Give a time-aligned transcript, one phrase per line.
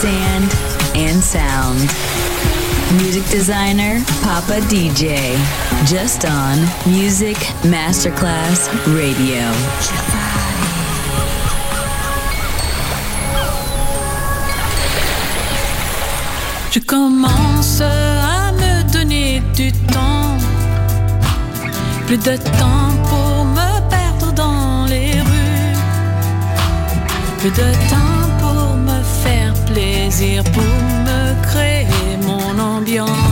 [0.00, 0.44] sand
[0.94, 1.80] and sound.
[3.02, 5.34] Music designer, Papa DJ,
[5.84, 9.42] just on Music Masterclass Radio.
[16.70, 20.38] Je commence à me donner du temps,
[22.06, 25.76] plus de temps pour me perdre dans les rues,
[27.38, 28.17] plus de temps
[30.18, 30.62] pour
[31.06, 33.27] me créer mon ambiance.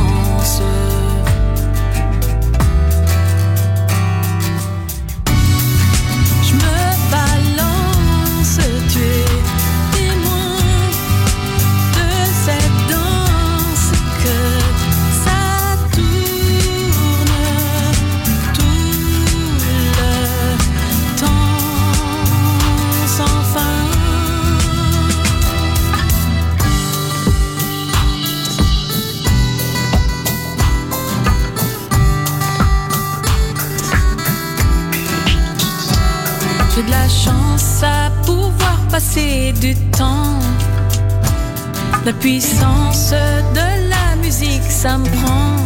[38.90, 40.38] Passer du temps.
[42.04, 43.10] La puissance
[43.54, 45.56] de la musique, ça me prend.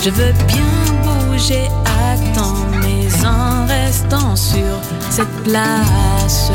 [0.00, 4.80] Je veux bien bouger à temps, mais en restant sur
[5.10, 6.50] cette place.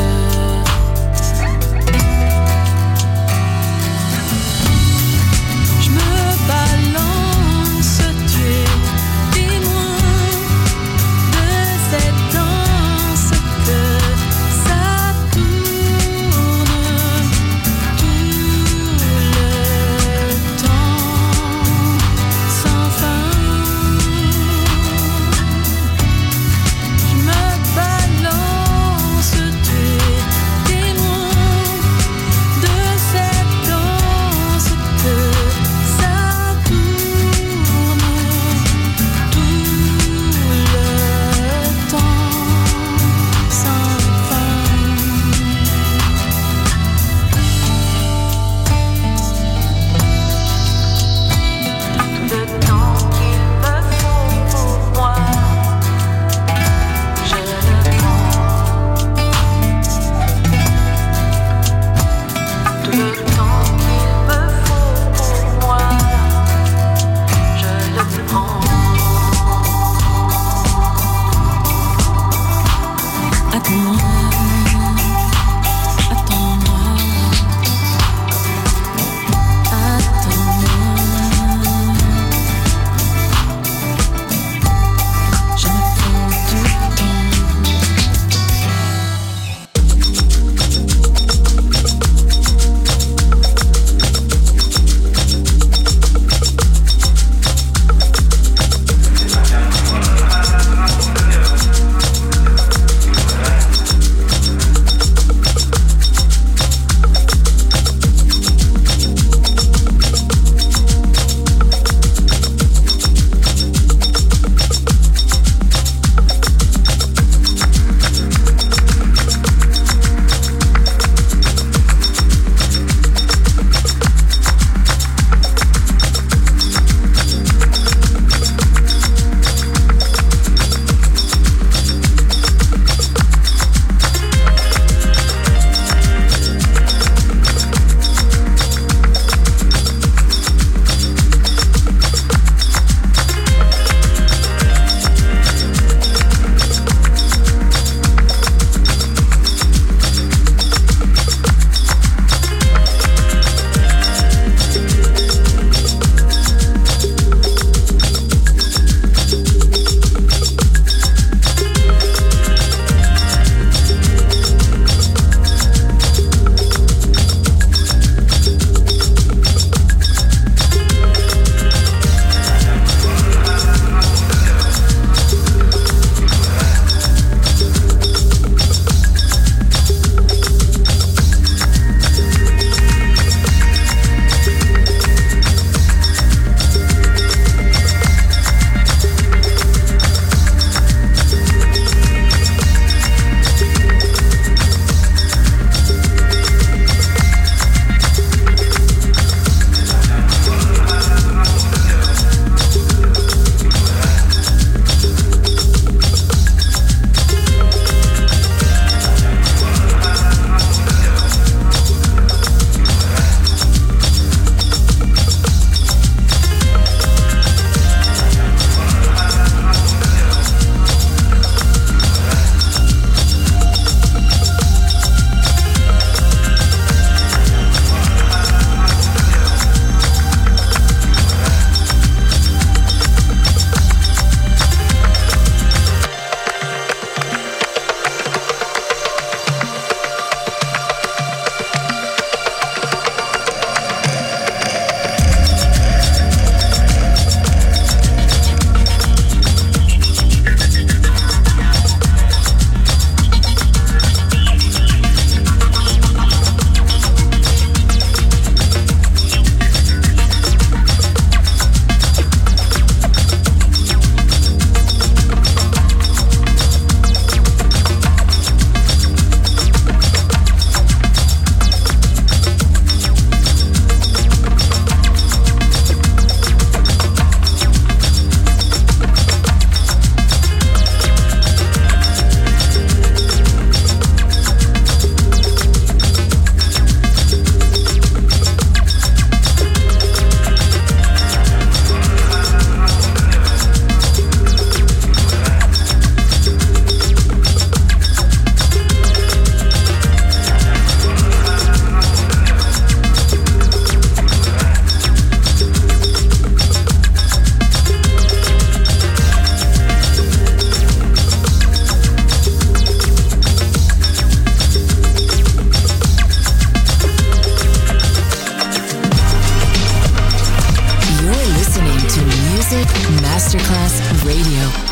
[323.42, 324.91] Masterclass Radio.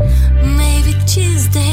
[0.00, 1.69] Maybe Tuesday.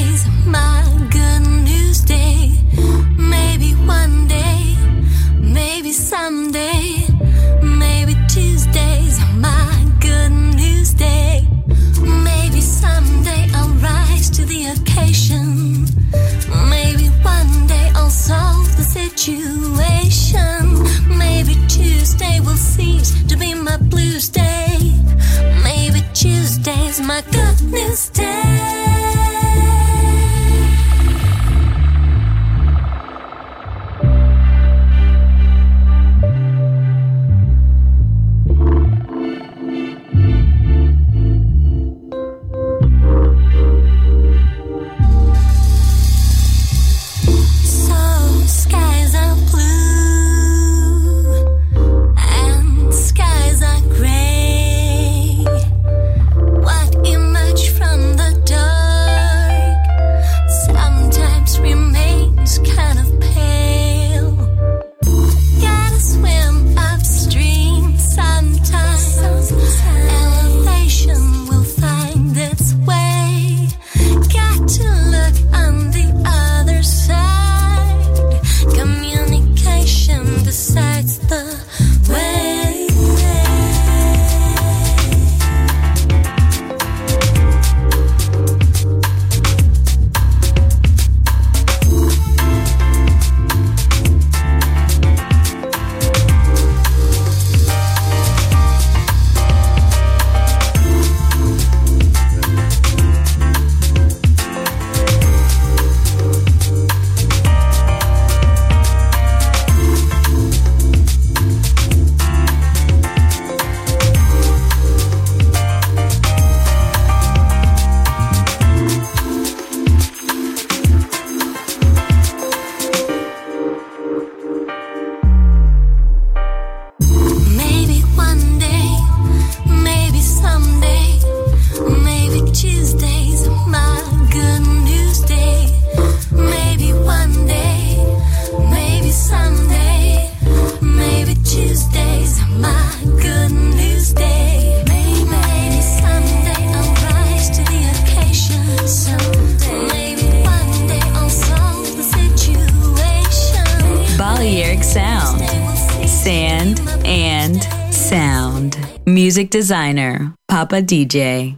[159.67, 161.57] Designer, Papa DJ.